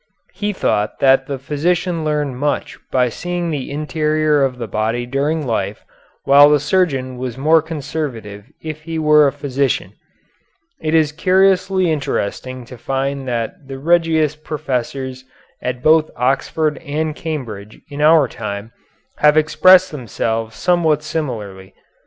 [0.33, 5.45] He thought that the physician learned much by seeing the interior of the body during
[5.45, 5.85] life,
[6.23, 9.93] while the surgeon was more conservative if he were a physician.
[10.81, 15.23] It is curiously interesting to find that the Regius Professors
[15.61, 18.71] at both Oxford and Cambridge in our time
[19.17, 21.75] have expressed themselves somewhat similarly.